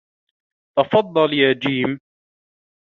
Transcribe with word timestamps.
تفضّل 0.77 1.33
يا 1.33 1.53
جيم. 1.53 1.99